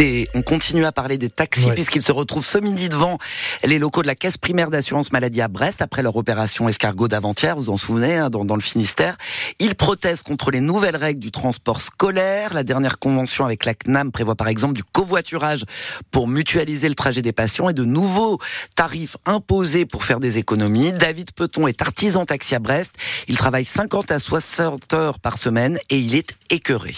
[0.00, 3.18] Des, on continue à parler des taxis puisqu'ils se retrouvent ce midi devant
[3.62, 7.54] les locaux de la caisse primaire d'assurance maladie à Brest après leur opération escargot d'avant-hier,
[7.54, 9.18] vous en souvenez, hein, dans, dans, le Finistère.
[9.58, 12.54] Ils protestent contre les nouvelles règles du transport scolaire.
[12.54, 15.66] La dernière convention avec la CNAM prévoit par exemple du covoiturage
[16.10, 18.38] pour mutualiser le trajet des patients et de nouveaux
[18.76, 20.94] tarifs imposés pour faire des économies.
[20.94, 22.94] David Peton est artisan taxi à Brest.
[23.28, 26.94] Il travaille 50 à 60 heures par semaine et il est écœuré.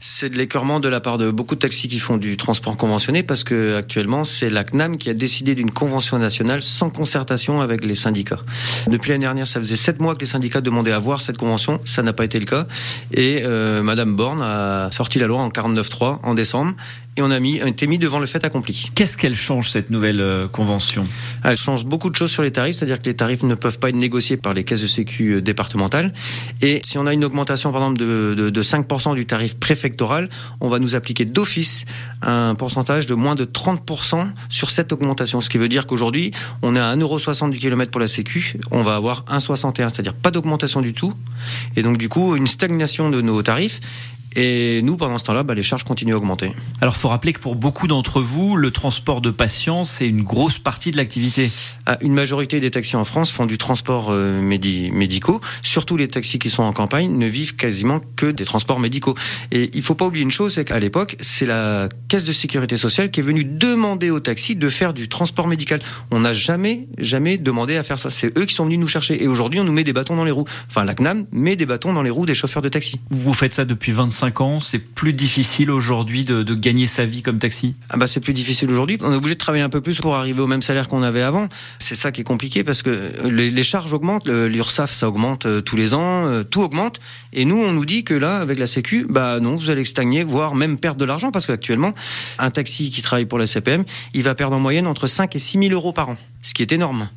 [0.00, 3.22] C'est de l'écœurement de la part de beaucoup de taxis qui font du transport conventionné
[3.22, 7.84] parce que actuellement c'est la CNAM qui a décidé d'une convention nationale sans concertation avec
[7.84, 8.40] les syndicats.
[8.88, 11.80] Depuis l'année dernière, ça faisait sept mois que les syndicats demandaient à voir cette convention,
[11.84, 12.66] ça n'a pas été le cas
[13.12, 16.74] et euh, Madame Borne a sorti la loi en 49.3 en décembre
[17.16, 18.90] et on a mis, été mis devant le fait accompli.
[18.94, 21.06] Qu'est-ce qu'elle change cette nouvelle euh, convention?
[21.48, 23.90] Elle change beaucoup de choses sur les tarifs, c'est-à-dire que les tarifs ne peuvent pas
[23.90, 26.12] être négociés par les caisses de sécu euh, départementales.
[26.60, 30.28] Et si on a une augmentation, par exemple, de, de, de 5% du tarif préfectoral,
[30.60, 31.84] on va nous appliquer d'office
[32.20, 35.40] un pourcentage de moins de 30% sur cette augmentation.
[35.40, 38.82] Ce qui veut dire qu'aujourd'hui, on est à 1,60€ du kilomètre pour la sécu, on
[38.82, 41.12] va avoir 1,61€, c'est-à-dire pas d'augmentation du tout.
[41.76, 43.80] Et donc, du coup, une stagnation de nos tarifs.
[44.34, 46.52] Et nous, pendant ce temps-là, bah, les charges continuent à augmenter.
[46.80, 50.58] Alors, faut rappeler que pour beaucoup d'entre vous, le transport de patients, c'est une grosse
[50.58, 51.50] partie de l'activité.
[51.86, 55.40] Ah, une majorité des taxis en France font du transport euh, médicaux.
[55.62, 59.14] Surtout les taxis qui sont en campagne ne vivent quasiment que des transports médicaux.
[59.52, 62.76] Et il faut pas oublier une chose, c'est qu'à l'époque, c'est la caisse de sécurité
[62.76, 65.80] sociale qui est venue demander aux taxis de faire du transport médical.
[66.10, 68.10] On n'a jamais, jamais demandé à faire ça.
[68.10, 69.22] C'est eux qui sont venus nous chercher.
[69.22, 70.44] Et aujourd'hui, on nous met des bâtons dans les roues.
[70.68, 73.00] Enfin, la CNAM met des bâtons dans les roues des chauffeurs de taxi.
[73.10, 77.38] Vous faites ça depuis 25 ans, c'est plus difficile aujourd'hui de, gagner sa vie comme
[77.38, 77.74] taxi?
[77.90, 78.98] Ah bah C'est plus difficile aujourd'hui.
[79.00, 81.22] On est obligé de travailler un peu plus pour arriver au même salaire qu'on avait
[81.22, 81.48] avant.
[81.78, 85.60] C'est ça qui est compliqué parce que les, les charges augmentent, l'URSSAF ça augmente euh,
[85.60, 87.00] tous les ans, euh, tout augmente.
[87.32, 90.24] Et nous, on nous dit que là, avec la Sécu, bah non, vous allez stagner,
[90.24, 91.92] voire même perdre de l'argent parce qu'actuellement,
[92.38, 95.38] un taxi qui travaille pour la CPM, il va perdre en moyenne entre 5 et
[95.38, 97.08] 6 000 euros par an, ce qui est énorme.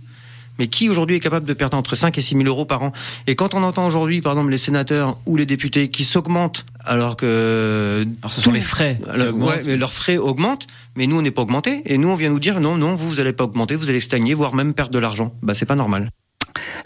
[0.60, 2.92] Mais qui aujourd'hui est capable de perdre entre 5 et 6 000 euros par an?
[3.26, 7.18] Et quand on entend aujourd'hui, par exemple, les sénateurs ou les députés qui s'augmentent alors
[7.18, 9.00] que alors ce sont les frais.
[9.10, 11.82] Alors, ouais, mais leurs frais augmentent, mais nous on n'est pas augmenté.
[11.86, 14.02] Et nous on vient nous dire non, non, vous vous allez pas augmenter, vous allez
[14.02, 15.34] stagner, voire même perdre de l'argent.
[15.42, 16.10] Bah c'est pas normal.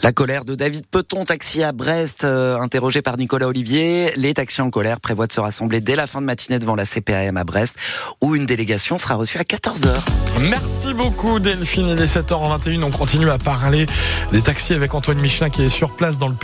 [0.01, 4.11] La colère de David Peton, taxi à Brest, euh, interrogé par Nicolas Olivier.
[4.15, 6.85] Les taxis en colère prévoient de se rassembler dès la fin de matinée devant la
[6.85, 7.75] CPAM à Brest,
[8.21, 9.93] où une délégation sera reçue à 14h.
[10.39, 11.87] Merci beaucoup Delphine.
[11.89, 12.83] Il est 7h21.
[12.83, 13.85] On continue à parler
[14.31, 16.41] des taxis avec Antoine Michelin qui est sur place dans le pays.